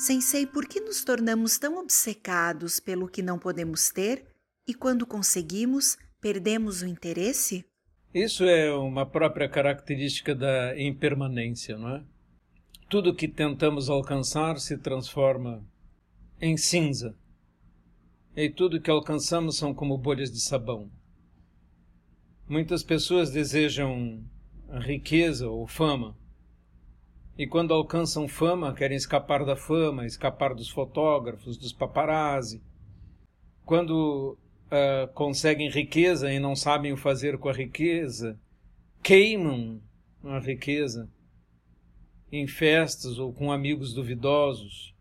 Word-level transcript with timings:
Sensei, 0.00 0.46
por 0.46 0.66
que 0.66 0.80
nos 0.80 1.04
tornamos 1.04 1.58
tão 1.58 1.76
obcecados 1.78 2.80
pelo 2.80 3.06
que 3.06 3.20
não 3.20 3.38
podemos 3.38 3.90
ter 3.90 4.24
e, 4.66 4.72
quando 4.72 5.06
conseguimos, 5.06 5.98
perdemos 6.22 6.80
o 6.80 6.86
interesse? 6.86 7.66
Isso 8.14 8.44
é 8.44 8.72
uma 8.72 9.04
própria 9.04 9.46
característica 9.46 10.34
da 10.34 10.74
impermanência, 10.80 11.76
não 11.76 11.96
é? 11.96 12.04
Tudo 12.88 13.14
que 13.14 13.28
tentamos 13.28 13.90
alcançar 13.90 14.58
se 14.58 14.78
transforma 14.78 15.62
em 16.40 16.56
cinza. 16.56 17.14
E 18.34 18.48
tudo 18.48 18.80
que 18.80 18.90
alcançamos 18.90 19.58
são 19.58 19.74
como 19.74 19.98
bolhas 19.98 20.32
de 20.32 20.40
sabão. 20.40 20.90
Muitas 22.48 22.82
pessoas 22.82 23.30
desejam 23.30 24.24
riqueza 24.80 25.46
ou 25.46 25.66
fama, 25.66 26.16
e 27.40 27.46
quando 27.46 27.72
alcançam 27.72 28.28
fama, 28.28 28.74
querem 28.74 28.98
escapar 28.98 29.46
da 29.46 29.56
fama, 29.56 30.04
escapar 30.04 30.54
dos 30.54 30.68
fotógrafos, 30.68 31.56
dos 31.56 31.72
paparazzi. 31.72 32.60
Quando 33.64 34.36
uh, 34.66 35.10
conseguem 35.14 35.70
riqueza 35.70 36.30
e 36.30 36.38
não 36.38 36.54
sabem 36.54 36.92
o 36.92 36.98
fazer 36.98 37.38
com 37.38 37.48
a 37.48 37.54
riqueza, 37.54 38.38
queimam 39.02 39.80
a 40.22 40.38
riqueza 40.38 41.08
em 42.30 42.46
festas 42.46 43.18
ou 43.18 43.32
com 43.32 43.50
amigos 43.50 43.94
duvidosos. 43.94 44.94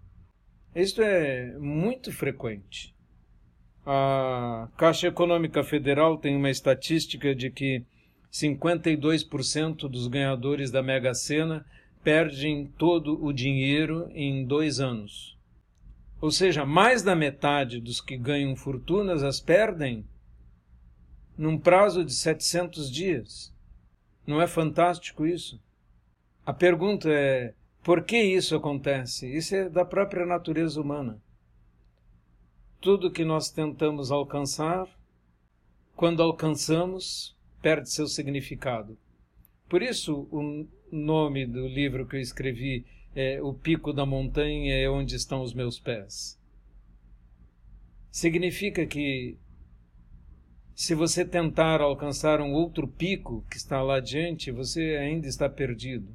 Isto 0.73 1.01
é 1.01 1.57
muito 1.59 2.09
frequente. 2.09 2.95
A 3.85 4.70
Caixa 4.77 5.07
Econômica 5.07 5.62
Federal 5.62 6.17
tem 6.17 6.37
uma 6.37 6.49
estatística 6.49 7.35
de 7.35 7.51
que 7.51 7.84
52% 8.31 9.90
dos 9.90 10.07
ganhadores 10.07 10.71
da 10.71 10.81
Mega 10.81 11.13
Sena 11.13 11.65
perdem 12.04 12.68
todo 12.78 13.24
o 13.24 13.34
dinheiro 13.34 14.10
em 14.14 14.46
dois 14.46 14.80
anos. 14.80 15.38
Ou 16.22 16.32
seja, 16.32 16.66
mais 16.66 17.02
da 17.02 17.16
metade 17.16 17.80
dos 17.80 18.02
que 18.02 18.18
ganham 18.18 18.55
fortunas 18.55 19.24
as 19.24 19.40
perdem 19.40 20.05
num 21.38 21.58
prazo 21.58 22.04
de 22.04 22.14
700 22.14 22.92
dias. 22.92 23.54
Não 24.27 24.42
é 24.42 24.48
fantástico 24.48 25.26
isso? 25.26 25.62
A 26.46 26.54
pergunta 26.54 27.10
é: 27.10 27.54
por 27.82 28.04
que 28.04 28.22
isso 28.22 28.55
acontece? 28.55 29.32
Isso 29.34 29.55
é 29.55 29.70
da 29.70 29.86
própria 29.86 30.26
natureza 30.26 30.82
humana. 30.82 31.22
Tudo 32.82 33.12
que 33.12 33.24
nós 33.24 33.50
tentamos 33.50 34.12
alcançar, 34.12 34.88
quando 35.96 36.22
alcançamos, 36.22 37.36
perde 37.62 37.90
seu 37.90 38.08
significado. 38.08 38.98
Por 39.68 39.82
isso, 39.82 40.27
o 40.32 40.68
nome 40.91 41.45
do 41.45 41.68
livro 41.68 42.07
que 42.07 42.15
eu 42.15 42.21
escrevi 42.21 42.85
é 43.15 43.41
O 43.41 43.54
Pico 43.54 43.91
da 43.91 44.05
Montanha 44.05 44.76
é 44.76 44.90
onde 44.90 45.15
estão 45.15 45.41
os 45.41 45.54
meus 45.54 45.79
pés. 45.79 46.40
Significa 48.12 48.85
que 48.85 49.37
se 50.73 50.96
você 50.96 51.26
tentar 51.26 51.81
alcançar 51.81 52.40
um 52.40 52.54
outro 52.54 52.87
pico 52.87 53.46
que 53.49 53.57
está 53.57 53.81
lá 53.81 53.98
adiante, 53.98 54.49
você 54.49 54.96
ainda 54.96 55.27
está 55.27 55.49
perdido. 55.49 56.07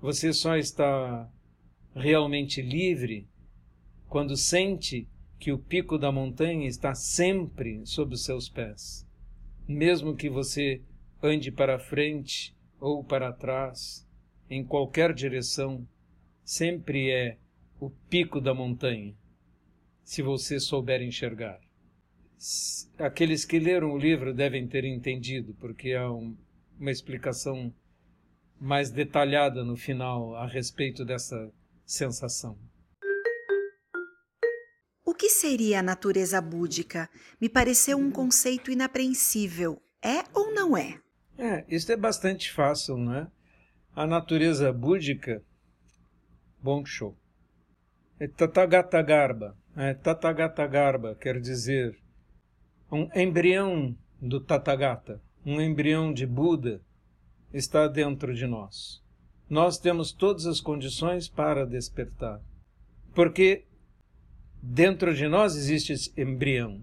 Você 0.00 0.32
só 0.32 0.56
está 0.56 1.30
realmente 1.94 2.62
livre 2.62 3.28
quando 4.08 4.36
sente 4.36 5.06
que 5.38 5.52
o 5.52 5.58
pico 5.58 5.98
da 5.98 6.10
montanha 6.10 6.66
está 6.66 6.94
sempre 6.94 7.84
sob 7.84 8.14
os 8.14 8.24
seus 8.24 8.48
pés. 8.48 9.06
Mesmo 9.68 10.16
que 10.16 10.30
você 10.30 10.80
ande 11.22 11.52
para 11.52 11.78
frente 11.78 12.56
ou 12.82 13.04
para 13.04 13.32
trás, 13.32 14.04
em 14.50 14.64
qualquer 14.64 15.14
direção, 15.14 15.86
sempre 16.44 17.12
é 17.12 17.38
o 17.78 17.88
pico 17.88 18.40
da 18.40 18.52
montanha, 18.52 19.14
se 20.02 20.20
você 20.20 20.58
souber 20.58 21.00
enxergar. 21.00 21.60
Aqueles 22.98 23.44
que 23.44 23.60
leram 23.60 23.92
o 23.92 23.98
livro 23.98 24.34
devem 24.34 24.66
ter 24.66 24.84
entendido, 24.84 25.54
porque 25.60 25.92
há 25.92 26.10
um, 26.10 26.36
uma 26.76 26.90
explicação 26.90 27.72
mais 28.60 28.90
detalhada 28.90 29.62
no 29.62 29.76
final 29.76 30.34
a 30.34 30.44
respeito 30.44 31.04
dessa 31.04 31.52
sensação. 31.86 32.58
O 35.06 35.14
que 35.14 35.28
seria 35.28 35.78
a 35.78 35.82
natureza 35.84 36.40
búdica? 36.40 37.08
Me 37.40 37.48
pareceu 37.48 37.96
um 37.96 38.10
conceito 38.10 38.72
inapreensível. 38.72 39.80
É 40.04 40.24
ou 40.34 40.52
não 40.52 40.76
é? 40.76 41.00
É, 41.42 41.64
isso 41.68 41.90
é 41.90 41.96
bastante 41.96 42.52
fácil, 42.52 42.96
não 42.96 43.16
é? 43.16 43.26
A 43.96 44.06
natureza 44.06 44.72
búdica, 44.72 45.42
show. 46.84 47.16
É 48.20 48.28
Tathagata 48.28 49.04
É, 49.76 49.92
Tathagata 49.92 50.70
quer 51.20 51.40
dizer 51.40 51.98
um 52.92 53.08
embrião 53.12 53.92
do 54.20 54.40
Tathagata, 54.40 55.20
um 55.44 55.60
embrião 55.60 56.12
de 56.12 56.28
Buda 56.28 56.80
está 57.52 57.88
dentro 57.88 58.32
de 58.32 58.46
nós. 58.46 59.02
Nós 59.50 59.78
temos 59.78 60.12
todas 60.12 60.46
as 60.46 60.60
condições 60.60 61.28
para 61.28 61.66
despertar. 61.66 62.40
Porque 63.12 63.64
dentro 64.62 65.12
de 65.12 65.26
nós 65.26 65.56
existe 65.56 65.92
esse 65.92 66.12
embrião. 66.16 66.80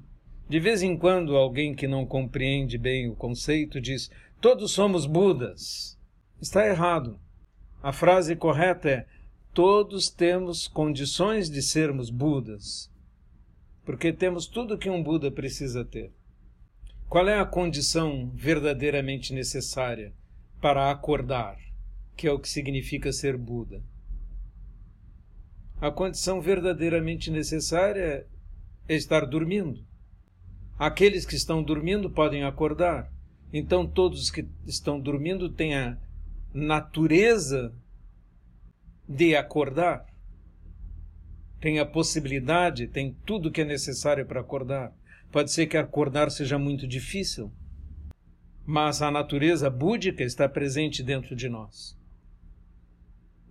De 0.49 0.59
vez 0.59 0.81
em 0.81 0.97
quando, 0.97 1.37
alguém 1.37 1.75
que 1.75 1.87
não 1.87 2.07
compreende 2.07 2.75
bem 2.75 3.07
o 3.07 3.15
conceito 3.15 3.79
diz: 3.79 4.09
Todos 4.41 4.71
somos 4.71 5.05
Budas. 5.05 5.99
Está 6.41 6.65
errado. 6.65 7.19
A 7.83 7.91
frase 7.91 8.37
correta 8.37 8.89
é: 8.89 9.05
todos 9.53 10.09
temos 10.09 10.65
condições 10.65 11.49
de 11.49 11.61
sermos 11.61 12.09
Budas, 12.09 12.89
porque 13.83 14.13
temos 14.13 14.47
tudo 14.47 14.77
que 14.77 14.89
um 14.89 15.03
Buda 15.03 15.29
precisa 15.29 15.83
ter. 15.83 16.13
Qual 17.09 17.27
é 17.27 17.37
a 17.37 17.45
condição 17.45 18.31
verdadeiramente 18.33 19.33
necessária 19.33 20.13
para 20.61 20.89
acordar, 20.89 21.57
que 22.15 22.25
é 22.25 22.31
o 22.31 22.39
que 22.39 22.47
significa 22.47 23.11
ser 23.11 23.35
Buda? 23.35 23.83
A 25.81 25.91
condição 25.91 26.39
verdadeiramente 26.39 27.29
necessária 27.29 28.25
é 28.87 28.95
estar 28.95 29.25
dormindo. 29.25 29.85
Aqueles 30.77 31.25
que 31.25 31.35
estão 31.35 31.61
dormindo 31.61 32.09
podem 32.09 32.45
acordar. 32.45 33.11
Então 33.51 33.85
todos 33.85 34.29
que 34.29 34.47
estão 34.65 34.99
dormindo 34.99 35.49
têm 35.49 35.75
a 35.75 35.97
natureza 36.53 37.73
de 39.07 39.35
acordar, 39.35 40.05
tem 41.59 41.79
a 41.79 41.85
possibilidade, 41.85 42.87
tem 42.87 43.13
tudo 43.25 43.51
que 43.51 43.61
é 43.61 43.65
necessário 43.65 44.25
para 44.25 44.39
acordar. 44.39 44.93
Pode 45.31 45.51
ser 45.51 45.67
que 45.67 45.77
acordar 45.77 46.31
seja 46.31 46.57
muito 46.57 46.87
difícil, 46.87 47.51
mas 48.65 49.01
a 49.01 49.11
natureza 49.11 49.69
búdica 49.69 50.23
está 50.23 50.47
presente 50.47 51.03
dentro 51.03 51.35
de 51.35 51.49
nós. 51.49 51.97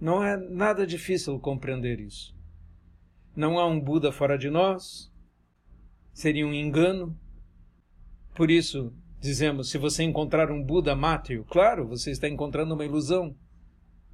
Não 0.00 0.22
é 0.22 0.36
nada 0.36 0.86
difícil 0.86 1.38
compreender 1.40 1.98
isso. 1.98 2.36
Não 3.34 3.58
há 3.58 3.66
um 3.66 3.80
Buda 3.80 4.12
fora 4.12 4.38
de 4.38 4.48
nós, 4.48 5.12
seria 6.12 6.46
um 6.46 6.54
engano. 6.54 7.18
Por 8.34 8.50
isso, 8.50 8.92
Dizemos, 9.20 9.70
se 9.70 9.78
você 9.78 10.04
encontrar 10.04 10.50
um 10.50 10.62
Buda, 10.62 10.94
mate-o. 10.94 11.44
Claro, 11.44 11.88
você 11.88 12.10
está 12.10 12.28
encontrando 12.28 12.74
uma 12.74 12.84
ilusão. 12.84 13.34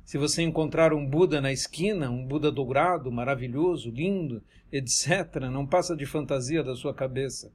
Se 0.02 0.16
você 0.16 0.42
encontrar 0.42 0.94
um 0.94 1.06
Buda 1.06 1.40
na 1.40 1.52
esquina, 1.52 2.10
um 2.10 2.26
Buda 2.26 2.50
dourado, 2.50 3.12
maravilhoso, 3.12 3.90
lindo, 3.90 4.42
etc., 4.72 5.48
não 5.50 5.66
passa 5.66 5.94
de 5.94 6.06
fantasia 6.06 6.62
da 6.62 6.74
sua 6.74 6.94
cabeça. 6.94 7.52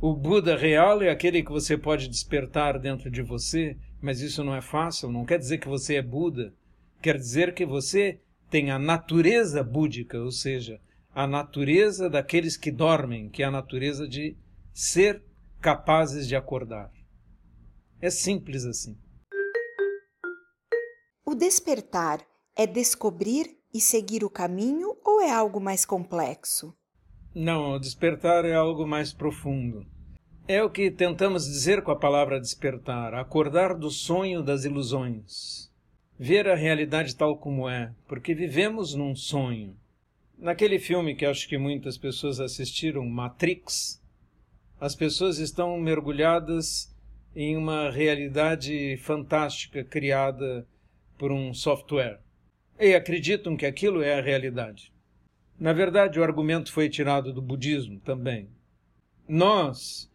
O 0.00 0.14
Buda 0.14 0.56
real 0.56 1.02
é 1.02 1.10
aquele 1.10 1.42
que 1.42 1.50
você 1.50 1.76
pode 1.76 2.08
despertar 2.08 2.78
dentro 2.78 3.10
de 3.10 3.20
você, 3.20 3.76
mas 4.00 4.20
isso 4.20 4.44
não 4.44 4.54
é 4.54 4.60
fácil, 4.60 5.10
não 5.10 5.24
quer 5.24 5.38
dizer 5.38 5.58
que 5.58 5.68
você 5.68 5.96
é 5.96 6.02
Buda. 6.02 6.54
Quer 7.02 7.16
dizer 7.16 7.52
que 7.52 7.66
você 7.66 8.20
tem 8.48 8.70
a 8.70 8.78
natureza 8.78 9.62
búdica, 9.62 10.20
ou 10.20 10.30
seja, 10.30 10.80
a 11.12 11.26
natureza 11.26 12.08
daqueles 12.08 12.56
que 12.56 12.70
dormem, 12.70 13.28
que 13.28 13.42
é 13.42 13.46
a 13.46 13.50
natureza 13.50 14.06
de 14.06 14.36
ser 14.72 15.22
capazes 15.60 16.26
de 16.28 16.36
acordar. 16.36 16.90
É 18.00 18.10
simples 18.10 18.64
assim. 18.64 18.96
O 21.26 21.34
despertar 21.34 22.24
é 22.56 22.66
descobrir 22.66 23.58
e 23.72 23.80
seguir 23.80 24.24
o 24.24 24.30
caminho 24.30 24.96
ou 25.04 25.20
é 25.20 25.30
algo 25.30 25.60
mais 25.60 25.84
complexo? 25.84 26.74
Não, 27.34 27.72
o 27.72 27.78
despertar 27.78 28.44
é 28.44 28.54
algo 28.54 28.86
mais 28.86 29.12
profundo. 29.12 29.84
É 30.46 30.62
o 30.62 30.70
que 30.70 30.90
tentamos 30.90 31.44
dizer 31.44 31.82
com 31.82 31.90
a 31.90 31.96
palavra 31.96 32.40
despertar, 32.40 33.12
acordar 33.14 33.74
do 33.74 33.90
sonho 33.90 34.42
das 34.42 34.64
ilusões. 34.64 35.70
Ver 36.18 36.48
a 36.48 36.54
realidade 36.54 37.14
tal 37.14 37.36
como 37.36 37.68
é, 37.68 37.92
porque 38.06 38.34
vivemos 38.34 38.94
num 38.94 39.14
sonho. 39.14 39.76
Naquele 40.38 40.78
filme 40.78 41.14
que 41.14 41.26
acho 41.26 41.48
que 41.48 41.58
muitas 41.58 41.98
pessoas 41.98 42.40
assistiram, 42.40 43.04
Matrix, 43.04 43.97
as 44.80 44.94
pessoas 44.94 45.38
estão 45.38 45.78
mergulhadas 45.78 46.94
em 47.34 47.56
uma 47.56 47.90
realidade 47.90 48.96
fantástica 48.98 49.84
criada 49.84 50.66
por 51.16 51.32
um 51.32 51.52
software. 51.52 52.20
e 52.80 52.94
acreditam 52.94 53.56
que 53.56 53.66
aquilo 53.66 54.02
é 54.02 54.16
a 54.16 54.22
realidade. 54.22 54.92
Na 55.58 55.72
verdade, 55.72 56.20
o 56.20 56.22
argumento 56.22 56.72
foi 56.72 56.88
tirado 56.88 57.32
do 57.32 57.42
budismo 57.42 57.98
também. 57.98 58.48
Nós 59.28 60.08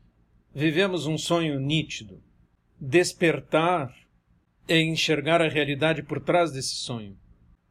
vivemos 0.55 1.05
um 1.05 1.17
sonho 1.17 1.59
nítido. 1.59 2.23
Despertar 2.79 3.93
é 4.65 4.79
enxergar 4.79 5.41
a 5.41 5.49
realidade 5.49 6.03
por 6.03 6.21
trás 6.21 6.53
desse 6.53 6.75
sonho. 6.75 7.17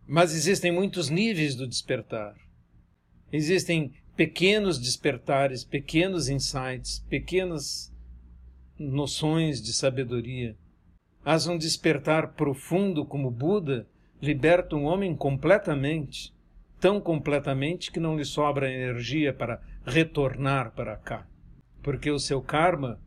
Mas 0.06 0.34
existem 0.34 0.70
muitos 0.70 1.08
níveis 1.08 1.54
do 1.54 1.66
despertar. 1.66 2.36
Existem 3.32 3.94
pequenos 4.16 4.78
despertares, 4.78 5.64
pequenos 5.64 6.28
insights, 6.28 7.00
pequenas 7.08 7.92
noções 8.78 9.62
de 9.62 9.72
sabedoria. 9.72 10.56
Mas 11.24 11.46
um 11.46 11.56
despertar 11.56 12.32
profundo 12.34 13.04
como 13.04 13.30
Buda 13.30 13.86
liberta 14.20 14.76
um 14.76 14.84
homem 14.84 15.16
completamente, 15.16 16.34
tão 16.80 17.00
completamente 17.00 17.90
que 17.90 18.00
não 18.00 18.16
lhe 18.16 18.24
sobra 18.24 18.72
energia 18.72 19.32
para 19.32 19.60
retornar 19.84 20.72
para 20.72 20.96
cá, 20.96 21.26
porque 21.82 22.10
o 22.10 22.18
seu 22.18 22.42
karma 22.42 23.00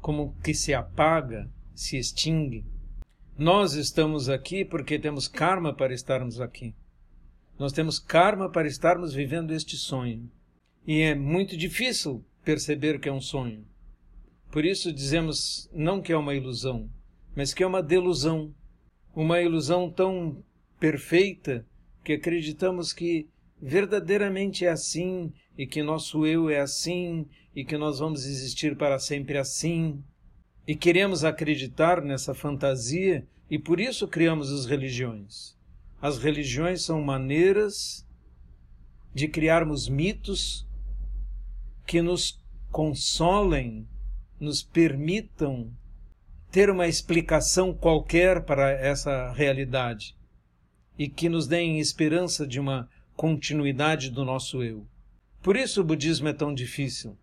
como 0.00 0.34
que 0.42 0.54
se 0.54 0.72
apaga, 0.72 1.48
se 1.74 1.98
extingue. 1.98 2.64
Nós 3.36 3.74
estamos 3.74 4.28
aqui 4.28 4.64
porque 4.64 4.98
temos 4.98 5.28
karma 5.28 5.74
para 5.74 5.94
estarmos 5.94 6.40
aqui. 6.40 6.74
Nós 7.58 7.72
temos 7.72 7.98
karma 7.98 8.50
para 8.50 8.66
estarmos 8.66 9.12
vivendo 9.12 9.52
este 9.52 9.76
sonho. 9.76 10.30
E 10.86 11.00
é 11.00 11.14
muito 11.14 11.56
difícil 11.56 12.24
perceber 12.44 12.98
que 12.98 13.08
é 13.08 13.12
um 13.12 13.20
sonho. 13.20 13.64
Por 14.50 14.64
isso 14.64 14.92
dizemos 14.92 15.68
não 15.72 16.00
que 16.00 16.12
é 16.12 16.16
uma 16.16 16.34
ilusão, 16.34 16.90
mas 17.36 17.54
que 17.54 17.62
é 17.62 17.66
uma 17.66 17.82
delusão. 17.82 18.52
Uma 19.14 19.40
ilusão 19.40 19.90
tão 19.90 20.42
perfeita 20.78 21.66
que 22.02 22.14
acreditamos 22.14 22.92
que 22.92 23.28
verdadeiramente 23.60 24.64
é 24.64 24.70
assim 24.70 25.32
e 25.56 25.66
que 25.66 25.82
nosso 25.82 26.26
eu 26.26 26.48
é 26.48 26.60
assim 26.60 27.26
e 27.54 27.64
que 27.64 27.76
nós 27.76 27.98
vamos 27.98 28.24
existir 28.24 28.76
para 28.76 28.98
sempre 28.98 29.36
assim. 29.36 30.02
E 30.66 30.74
queremos 30.74 31.24
acreditar 31.24 32.00
nessa 32.02 32.34
fantasia 32.34 33.26
e 33.50 33.58
por 33.58 33.80
isso 33.80 34.08
criamos 34.08 34.50
as 34.50 34.66
religiões. 34.66 35.56
As 36.00 36.18
religiões 36.18 36.82
são 36.82 37.02
maneiras 37.02 38.06
de 39.12 39.28
criarmos 39.28 39.88
mitos 39.88 40.66
que 41.90 42.00
nos 42.00 42.40
consolem, 42.70 43.84
nos 44.38 44.62
permitam 44.62 45.72
ter 46.48 46.70
uma 46.70 46.86
explicação 46.86 47.74
qualquer 47.74 48.44
para 48.44 48.70
essa 48.70 49.32
realidade 49.32 50.16
e 50.96 51.08
que 51.08 51.28
nos 51.28 51.48
deem 51.48 51.80
esperança 51.80 52.46
de 52.46 52.60
uma 52.60 52.88
continuidade 53.16 54.08
do 54.08 54.24
nosso 54.24 54.62
eu. 54.62 54.86
Por 55.42 55.56
isso 55.56 55.80
o 55.80 55.84
budismo 55.84 56.28
é 56.28 56.32
tão 56.32 56.54
difícil, 56.54 57.18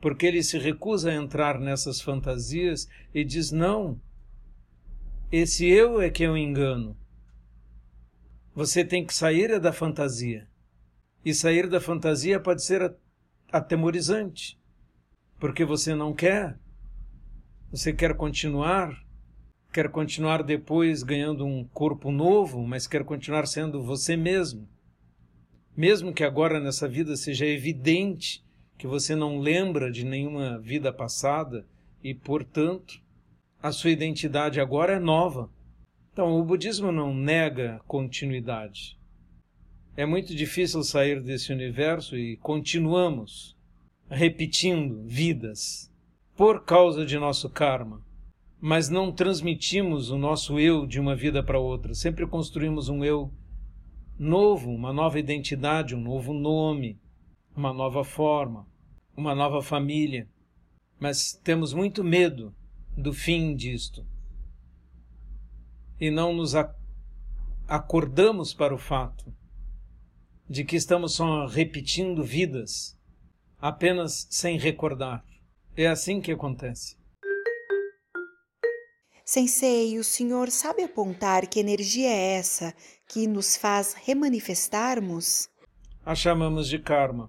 porque 0.00 0.24
ele 0.24 0.44
se 0.44 0.56
recusa 0.56 1.10
a 1.10 1.14
entrar 1.16 1.58
nessas 1.58 2.00
fantasias 2.00 2.88
e 3.12 3.24
diz: 3.24 3.50
não, 3.50 4.00
esse 5.32 5.66
eu 5.66 6.00
é 6.00 6.10
que 6.10 6.28
um 6.28 6.36
engano. 6.36 6.96
Você 8.54 8.84
tem 8.84 9.04
que 9.04 9.12
sair 9.12 9.58
da 9.58 9.72
fantasia. 9.72 10.46
E 11.24 11.34
sair 11.34 11.68
da 11.68 11.80
fantasia 11.80 12.38
pode 12.38 12.62
ser 12.62 12.94
atemorizante, 13.50 14.58
porque 15.38 15.64
você 15.64 15.94
não 15.94 16.12
quer, 16.12 16.58
você 17.70 17.92
quer 17.92 18.14
continuar 18.14 19.06
quer 19.76 19.90
continuar 19.90 20.42
depois 20.42 21.02
ganhando 21.02 21.44
um 21.44 21.62
corpo 21.62 22.10
novo, 22.10 22.66
mas 22.66 22.86
quer 22.86 23.04
continuar 23.04 23.46
sendo 23.46 23.82
você 23.82 24.16
mesmo. 24.16 24.66
Mesmo 25.76 26.14
que 26.14 26.24
agora 26.24 26.58
nessa 26.58 26.88
vida 26.88 27.14
seja 27.14 27.44
evidente 27.44 28.42
que 28.78 28.86
você 28.86 29.14
não 29.14 29.38
lembra 29.38 29.92
de 29.92 30.02
nenhuma 30.02 30.58
vida 30.58 30.90
passada 30.94 31.66
e, 32.02 32.14
portanto, 32.14 33.02
a 33.62 33.70
sua 33.70 33.90
identidade 33.90 34.60
agora 34.60 34.94
é 34.94 34.98
nova. 34.98 35.50
Então, 36.10 36.40
o 36.40 36.42
budismo 36.42 36.90
não 36.90 37.12
nega 37.12 37.78
continuidade. 37.86 38.98
É 39.96 40.04
muito 40.04 40.34
difícil 40.34 40.82
sair 40.82 41.22
desse 41.22 41.52
universo 41.52 42.16
e 42.16 42.36
continuamos 42.36 43.56
repetindo 44.08 45.02
vidas 45.04 45.92
por 46.36 46.64
causa 46.64 47.04
de 47.04 47.18
nosso 47.18 47.48
karma 47.48 48.06
mas 48.60 48.88
não 48.88 49.12
transmitimos 49.12 50.10
o 50.10 50.18
nosso 50.18 50.58
eu 50.58 50.86
de 50.86 50.98
uma 50.98 51.14
vida 51.14 51.42
para 51.42 51.58
outra. 51.58 51.94
Sempre 51.94 52.26
construímos 52.26 52.88
um 52.88 53.04
eu 53.04 53.32
novo, 54.18 54.70
uma 54.70 54.92
nova 54.92 55.18
identidade, 55.18 55.94
um 55.94 56.00
novo 56.00 56.32
nome, 56.32 56.98
uma 57.54 57.72
nova 57.72 58.02
forma, 58.02 58.66
uma 59.16 59.34
nova 59.34 59.62
família. 59.62 60.28
Mas 60.98 61.32
temos 61.44 61.74
muito 61.74 62.02
medo 62.02 62.54
do 62.96 63.12
fim 63.12 63.54
disto. 63.54 64.06
E 66.00 66.10
não 66.10 66.32
nos 66.32 66.54
acordamos 67.68 68.54
para 68.54 68.74
o 68.74 68.78
fato 68.78 69.32
de 70.48 70.64
que 70.64 70.76
estamos 70.76 71.14
só 71.14 71.46
repetindo 71.46 72.22
vidas, 72.22 72.96
apenas 73.58 74.26
sem 74.30 74.58
recordar. 74.58 75.24
É 75.76 75.86
assim 75.86 76.20
que 76.20 76.32
acontece. 76.32 76.96
Sensei, 79.24 79.98
o 79.98 80.04
senhor 80.04 80.50
sabe 80.50 80.84
apontar 80.84 81.48
que 81.48 81.58
energia 81.58 82.08
é 82.08 82.34
essa 82.34 82.72
que 83.08 83.26
nos 83.26 83.56
faz 83.56 83.92
remanifestarmos? 83.92 85.48
A 86.04 86.14
chamamos 86.14 86.68
de 86.68 86.78
karma. 86.78 87.28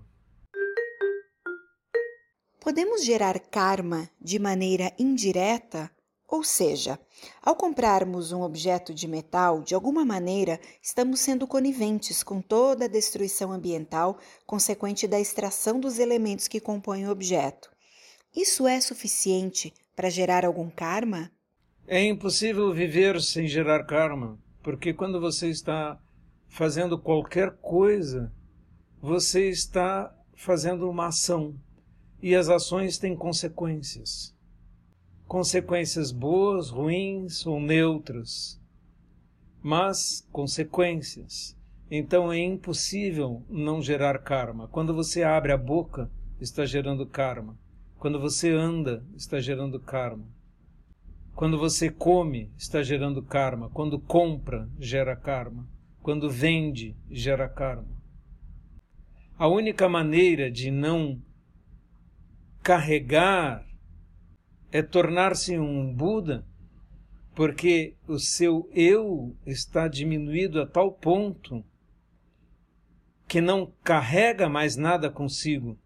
Podemos 2.62 3.04
gerar 3.04 3.40
karma 3.40 4.10
de 4.22 4.38
maneira 4.38 4.94
indireta? 5.00 5.90
Ou 6.28 6.44
seja, 6.44 7.00
ao 7.42 7.56
comprarmos 7.56 8.34
um 8.34 8.42
objeto 8.42 8.94
de 8.94 9.08
metal, 9.08 9.62
de 9.62 9.74
alguma 9.74 10.04
maneira 10.04 10.60
estamos 10.82 11.22
sendo 11.22 11.48
coniventes 11.48 12.22
com 12.22 12.42
toda 12.42 12.86
a 12.86 12.90
destruição 12.90 13.52
ambiental 13.52 14.18
consequente 14.46 15.08
da 15.08 15.20
extração 15.20 15.80
dos 15.80 16.00
elementos 16.00 16.48
que 16.48 16.60
compõem 16.60 17.08
o 17.08 17.12
objeto. 17.12 17.70
Isso 18.36 18.68
é 18.68 18.82
suficiente 18.82 19.74
para 19.96 20.10
gerar 20.10 20.46
algum 20.46 20.70
karma? 20.70 21.32
É 21.88 22.04
impossível 22.04 22.74
viver 22.74 23.22
sem 23.22 23.48
gerar 23.48 23.86
karma, 23.86 24.38
porque 24.62 24.94
quando 24.94 25.22
você 25.22 25.48
está 25.48 25.98
fazendo 26.50 27.00
qualquer 27.00 27.56
coisa, 27.62 28.32
você 29.02 29.50
está 29.50 30.14
fazendo 30.36 30.90
uma 30.90 31.08
ação 31.08 31.56
e 32.22 32.36
as 32.36 32.50
ações 32.50 32.98
têm 32.98 33.16
consequências. 33.16 34.37
Consequências 35.28 36.10
boas, 36.10 36.70
ruins 36.70 37.46
ou 37.46 37.60
neutras, 37.60 38.58
mas 39.62 40.26
consequências. 40.32 41.54
Então 41.92 42.32
é 42.32 42.40
impossível 42.40 43.44
não 43.50 43.82
gerar 43.82 44.20
karma. 44.20 44.70
Quando 44.70 44.94
você 44.94 45.24
abre 45.24 45.52
a 45.52 45.58
boca, 45.58 46.10
está 46.40 46.66
gerando 46.66 47.06
karma. 47.06 47.58
Quando 48.00 48.20
você 48.22 48.52
anda, 48.52 49.04
está 49.18 49.40
gerando 49.42 49.80
karma. 49.82 50.26
Quando 51.36 51.58
você 51.58 51.92
come, 51.92 52.50
está 52.58 52.82
gerando 52.82 53.22
karma. 53.22 53.70
Quando 53.70 54.00
compra, 54.00 54.70
gera 54.80 55.16
karma. 55.16 55.68
Quando 56.02 56.30
vende, 56.30 56.96
gera 57.12 57.50
karma. 57.50 57.98
A 59.38 59.48
única 59.50 59.90
maneira 59.90 60.50
de 60.50 60.72
não 60.72 61.22
carregar 62.64 63.67
é 64.72 64.82
tornar-se 64.82 65.58
um 65.58 65.94
Buda, 65.94 66.46
porque 67.36 67.96
o 68.08 68.20
seu 68.20 68.70
eu 68.74 69.36
está 69.46 69.88
diminuído 69.88 70.62
a 70.62 70.66
tal 70.66 70.92
ponto 70.92 71.64
que 73.28 73.42
não 73.42 73.72
carrega 73.84 74.48
mais 74.50 74.76
nada 74.76 75.10
consigo. 75.10 75.78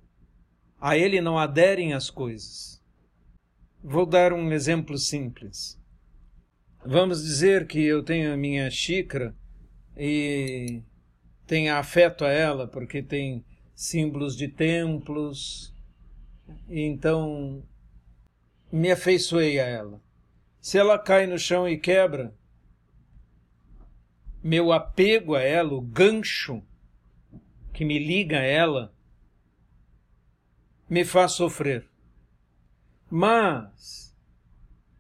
A 0.80 0.98
ele 0.98 1.22
não 1.22 1.38
aderem 1.38 1.94
as 1.94 2.10
coisas. 2.10 2.82
Vou 3.84 4.06
dar 4.06 4.32
um 4.32 4.52
exemplo 4.52 4.98
simples. 4.98 5.80
Vamos 6.86 7.22
dizer 7.24 7.68
que 7.68 7.80
eu 7.80 8.04
tenho 8.04 8.34
a 8.34 8.38
minha 8.38 8.70
xícara 8.70 9.36
e 9.96 10.82
tenho 11.46 11.76
afeto 11.76 12.24
a 12.24 12.30
ela 12.30 12.68
porque 12.68 13.04
tem 13.04 13.46
símbolos 13.76 14.36
de 14.36 14.48
templos, 14.48 15.74
então 16.70 17.64
me 18.72 18.92
afeiçoei 18.92 19.60
a 19.60 19.66
ela. 19.66 20.01
Se 20.60 20.78
ela 20.78 20.98
cai 20.98 21.25
no 21.28 21.38
chão 21.38 21.68
e 21.68 21.78
quebra, 21.78 22.34
meu 24.44 24.72
apego 24.72 25.36
a 25.36 25.42
ela, 25.42 25.74
o 25.74 25.82
gancho 25.82 26.63
que 27.74 27.84
me 27.84 28.00
liga 28.00 28.40
a 28.40 28.44
ela, 28.44 28.94
me 30.90 31.04
faz 31.04 31.34
sofrer. 31.34 31.88
Mas, 33.10 34.16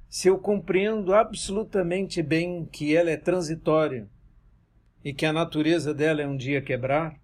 se 0.09 0.27
eu 0.27 0.37
compreendo 0.37 1.13
absolutamente 1.13 2.21
bem 2.21 2.65
que 2.65 2.95
ela 2.95 3.09
é 3.09 3.17
transitória 3.17 4.09
e 5.03 5.13
que 5.13 5.25
a 5.25 5.33
natureza 5.33 5.93
dela 5.93 6.21
é 6.21 6.27
um 6.27 6.37
dia 6.37 6.61
quebrar, 6.61 7.19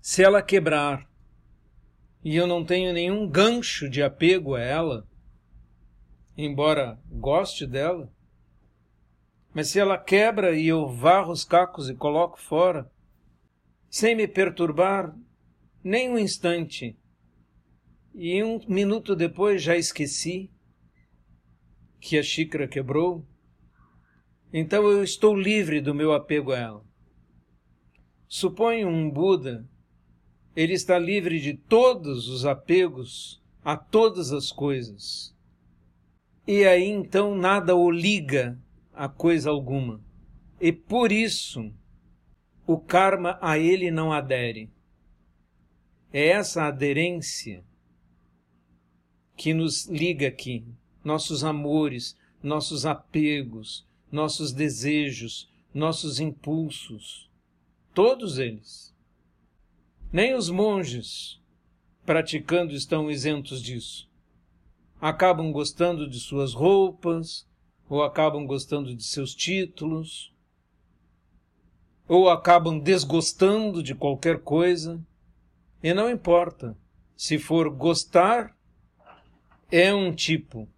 se 0.00 0.22
ela 0.22 0.42
quebrar 0.42 1.08
e 2.24 2.36
eu 2.36 2.46
não 2.46 2.64
tenho 2.64 2.92
nenhum 2.92 3.28
gancho 3.28 3.88
de 3.88 4.02
apego 4.02 4.54
a 4.54 4.60
ela, 4.60 5.06
embora 6.36 7.00
goste 7.10 7.66
dela, 7.66 8.12
mas 9.54 9.68
se 9.68 9.78
ela 9.78 9.98
quebra 9.98 10.56
e 10.56 10.66
eu 10.66 10.88
varro 10.88 11.32
os 11.32 11.44
cacos 11.44 11.90
e 11.90 11.94
coloco 11.94 12.40
fora, 12.40 12.90
sem 13.90 14.14
me 14.14 14.26
perturbar 14.26 15.14
nem 15.84 16.10
um 16.10 16.18
instante, 16.18 16.96
e 18.14 18.42
um 18.42 18.60
minuto 18.68 19.16
depois 19.16 19.62
já 19.62 19.76
esqueci 19.76 20.50
que 22.00 22.18
a 22.18 22.22
xícara 22.22 22.66
quebrou, 22.66 23.26
então 24.52 24.90
eu 24.90 25.02
estou 25.02 25.34
livre 25.34 25.80
do 25.80 25.94
meu 25.94 26.12
apego 26.12 26.52
a 26.52 26.58
ela. 26.58 26.84
Suponho 28.28 28.88
um 28.88 29.10
Buda, 29.10 29.68
ele 30.54 30.74
está 30.74 30.98
livre 30.98 31.40
de 31.40 31.54
todos 31.54 32.28
os 32.28 32.44
apegos 32.44 33.42
a 33.64 33.76
todas 33.76 34.32
as 34.32 34.50
coisas. 34.50 35.34
E 36.46 36.64
aí 36.64 36.88
então 36.88 37.36
nada 37.36 37.76
o 37.76 37.90
liga 37.90 38.58
a 38.92 39.08
coisa 39.08 39.50
alguma. 39.50 40.00
E 40.60 40.72
por 40.72 41.12
isso 41.12 41.72
o 42.66 42.78
karma 42.78 43.38
a 43.40 43.58
ele 43.58 43.90
não 43.90 44.12
adere. 44.12 44.70
É 46.12 46.28
essa 46.28 46.64
aderência 46.64 47.64
que 49.36 49.54
nos 49.54 49.86
liga 49.86 50.28
aqui, 50.28 50.64
nossos 51.02 51.42
amores, 51.42 52.16
nossos 52.42 52.84
apegos, 52.84 53.86
nossos 54.10 54.52
desejos, 54.52 55.50
nossos 55.72 56.20
impulsos, 56.20 57.30
todos 57.94 58.38
eles. 58.38 58.94
Nem 60.12 60.34
os 60.34 60.50
monges 60.50 61.40
praticando 62.04 62.74
estão 62.74 63.10
isentos 63.10 63.62
disso. 63.62 64.11
Acabam 65.02 65.50
gostando 65.50 66.08
de 66.08 66.20
suas 66.20 66.54
roupas, 66.54 67.44
ou 67.88 68.04
acabam 68.04 68.46
gostando 68.46 68.94
de 68.94 69.02
seus 69.02 69.34
títulos, 69.34 70.32
ou 72.06 72.30
acabam 72.30 72.78
desgostando 72.78 73.82
de 73.82 73.96
qualquer 73.96 74.38
coisa, 74.44 75.04
e 75.82 75.92
não 75.92 76.08
importa. 76.08 76.78
Se 77.16 77.36
for 77.36 77.68
gostar, 77.68 78.56
é 79.72 79.92
um 79.92 80.14
tipo 80.14 80.68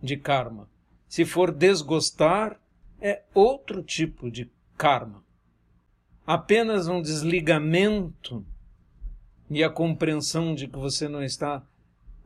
de 0.00 0.16
karma. 0.16 0.70
Se 1.08 1.24
for 1.24 1.50
desgostar, 1.50 2.60
é 3.00 3.24
outro 3.34 3.82
tipo 3.82 4.30
de 4.30 4.48
karma. 4.78 5.24
Apenas 6.24 6.86
um 6.86 7.02
desligamento 7.02 8.46
e 9.50 9.64
a 9.64 9.68
compreensão 9.68 10.54
de 10.54 10.68
que 10.68 10.78
você 10.78 11.08
não 11.08 11.24
está 11.24 11.66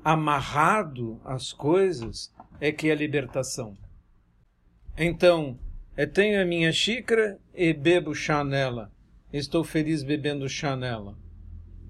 amarrado 0.04 1.20
às 1.24 1.52
coisas 1.52 2.32
é 2.60 2.72
que 2.72 2.90
é 2.90 2.94
libertação. 2.94 3.76
Então, 4.96 5.58
eu 5.96 6.10
tenho 6.10 6.40
a 6.40 6.44
minha 6.44 6.72
xícara 6.72 7.38
e 7.54 7.72
bebo 7.72 8.14
chá 8.14 8.42
nela. 8.42 8.92
Estou 9.32 9.62
feliz 9.62 10.02
bebendo 10.02 10.48
chá 10.48 10.76
nela. 10.76 11.16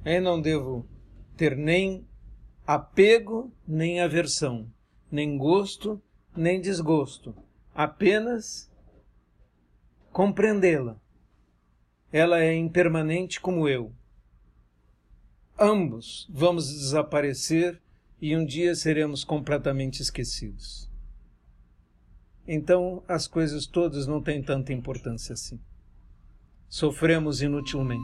Eu 0.04 0.22
não 0.22 0.40
devo 0.40 0.86
ter 1.36 1.56
nem 1.56 2.06
apego, 2.66 3.52
nem 3.66 4.00
aversão, 4.00 4.70
nem 5.10 5.38
gosto, 5.38 6.02
nem 6.36 6.60
desgosto. 6.60 7.34
Apenas 7.74 8.70
compreendê-la. 10.12 11.00
Ela 12.10 12.40
é 12.40 12.54
impermanente 12.54 13.40
como 13.40 13.68
eu. 13.68 13.92
Ambos 15.58 16.28
vamos 16.30 16.68
desaparecer 16.68 17.80
e 18.20 18.36
um 18.36 18.44
dia 18.44 18.74
seremos 18.74 19.24
completamente 19.24 20.00
esquecidos 20.02 20.88
então 22.50 23.02
as 23.06 23.28
coisas 23.28 23.66
todas 23.66 24.06
não 24.06 24.22
têm 24.22 24.42
tanta 24.42 24.72
importância 24.72 25.34
assim. 25.34 25.60
Sofremos 26.66 27.42
inutilmente. 27.42 28.02